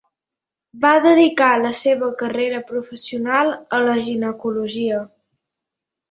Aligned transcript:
Va 0.83 0.91
dedicar 1.01 1.49
la 1.65 1.73
seva 1.79 2.07
carrera 2.21 2.61
professional 2.69 3.51
a 3.79 3.83
la 3.89 3.97
ginecologia. 4.07 5.03